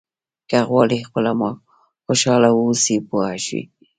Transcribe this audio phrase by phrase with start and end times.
[0.49, 1.31] که غواړئ خپله
[2.05, 3.63] خوشاله واوسئ پوه شوې!.